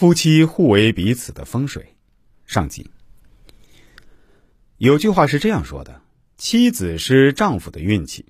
[0.00, 1.94] 夫妻互为彼此的风水。
[2.46, 2.90] 上集
[4.78, 6.00] 有句话是这样说的
[6.38, 8.24] ：“妻子是丈夫的运气。”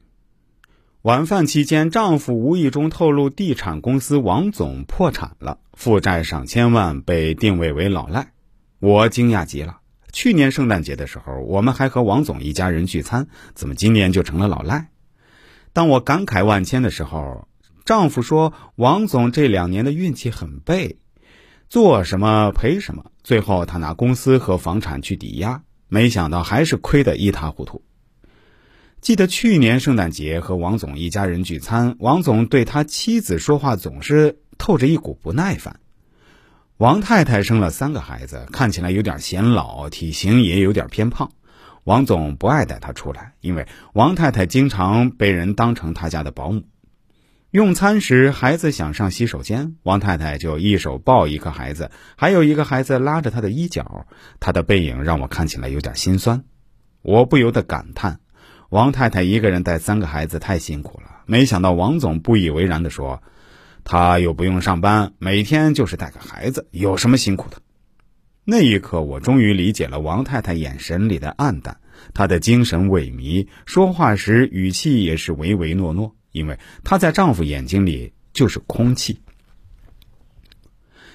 [1.03, 8.32] 晚饭期间，丈夫无意中透露，地产公司王总破产了，负债上千万，被定位为老赖。
[8.80, 9.79] 我惊讶极了。
[10.12, 14.89] 去年圣诞节的时候，我们还和王总一家人聚餐，怎么今年就成了老赖？
[15.73, 17.46] 当我感慨万千的时候，
[17.84, 20.98] 丈夫说：“王总这两年的运气很背，
[21.71, 27.84] 做什么赔什么，最后他拿公司和房产去抵押，没想到还是亏得一塌糊涂。”
[29.01, 35.79] 记得去年圣诞节和王总一家人聚餐，王总对他妻子说话总是透着一股不耐烦。
[36.77, 41.30] 王太太生了三个孩子，看起来有点显老，体型也有点偏胖。
[41.84, 46.65] 王总不爱带她出来，因为王太太经常被人当成他家的保姆。
[47.50, 54.06] 用餐时，孩子想上洗手间，王太太就一手抱一个孩子，还有一个孩子拉着她的衣角。
[54.38, 56.45] 她的背影让我看起来有点心酸，
[57.02, 58.20] 我不由得感叹。
[58.68, 63.20] 王太太一个人带三个孩子太辛苦了，没想到王总不以为然地说
[63.82, 67.56] ：“他又不用上班，每天就是带个孩子，有什么辛苦的？”
[68.47, 71.78] 那一刻，我终于理解了王太太眼神里的暗淡，
[72.14, 79.20] 她的精神萎靡，说话时语气也是唯唯诺诺，因为她在丈夫眼睛里就是空气。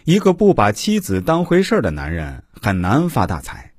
[0.03, 3.71] 一个不把妻子当回事的男人很难发大财。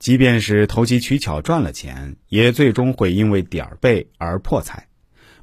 [0.00, 4.88] 即便是投机取巧赚了钱，也最终会因为点儿背而破财。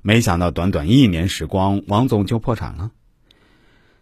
[0.04, 2.92] 没想到短短一年时光，王总就破产了。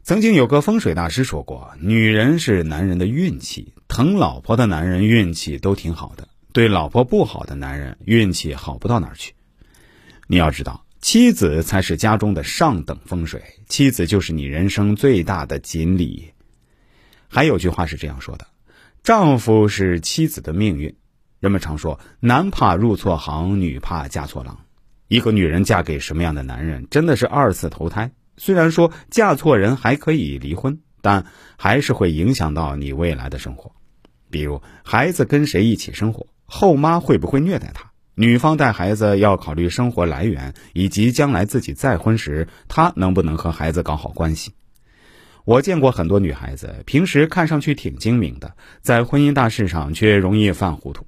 [0.03, 9.33] 曾经有个风水大师说过：“女人是男人的运气，疼老婆的男人运气都挺好的，对老婆不好的男人运气好不到哪儿去。”
[10.27, 16.33] 你要知道，妻子才是家中的上等风水，妻子就是你人生最大的锦鲤。
[17.29, 18.47] 还有句话是这样说的。
[19.01, 20.93] 丈夫是妻子的命运，
[21.39, 24.59] 人们常说男怕入错行，女怕嫁错郎。
[25.07, 28.11] 一个女人嫁给什么样的男人，真的是二次投胎。
[28.35, 31.25] 虽然说嫁错人还可以离婚，但
[31.57, 33.71] 还是会影响到你未来的生活。
[34.29, 37.88] 比如孩子跟谁一起生活，后妈会不会虐待他？
[38.21, 44.51] 女方带孩子要考虑生活来源，以及将来自己再婚时，她能不能和孩子搞好关系。
[45.45, 51.07] 我见过很多女孩子，平时看上去挺精明的，在婚姻大事上却容易犯糊涂。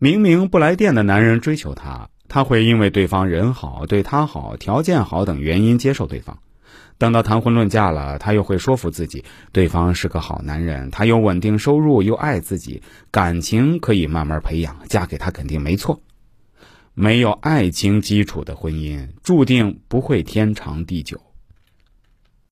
[0.00, 6.36] 明明不来电的男人追求她，她会因为对方人好、对她好、条件好等原因接受对方。
[6.98, 16.00] 等到谈婚论嫁了，她又会说服自己，对方是个好男人，他有稳定收入，又爱自己，感情可以慢慢培养，嫁给他肯定没错。
[17.00, 21.27] 没有爱情基础的婚姻，注定不会天长地久。